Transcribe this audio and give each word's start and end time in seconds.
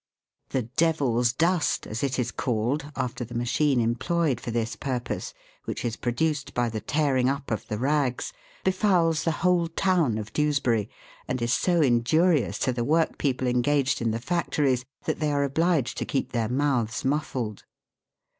The 0.49 0.63
"devil's" 0.63 1.31
dust, 1.31 1.85
as 1.85 2.03
it 2.03 2.17
is 2.17 2.31
called, 2.31 2.91
after 2.95 3.23
the 3.23 3.35
machine 3.35 3.79
employed 3.79 4.41
for 4.41 4.49
this 4.49 4.75
purpose, 4.75 5.31
which 5.65 5.85
is 5.85 5.95
produced 5.95 6.55
by 6.55 6.69
the 6.69 6.81
tearing 6.81 7.29
up 7.29 7.51
of 7.51 7.67
the 7.67 7.77
rags, 7.77 8.33
befouls 8.63 9.23
the 9.25 9.31
whole 9.45 9.67
town 9.67 10.17
of 10.17 10.33
Dewsbury, 10.33 10.89
and 11.27 11.39
is 11.39 11.53
so 11.53 11.81
injurious 11.83 12.57
to 12.65 12.73
the 12.73 12.83
workpeople 12.83 13.47
engaged 13.47 14.01
in 14.01 14.09
the 14.09 14.17
factories, 14.17 14.83
that 15.03 15.19
they 15.19 15.31
are 15.31 15.43
obliged 15.43 15.99
to 15.99 16.05
keep 16.05 16.31
their 16.31 16.49
mouths 16.49 17.05
muffled. 17.05 17.65